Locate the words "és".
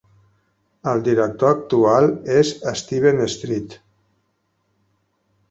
2.37-2.55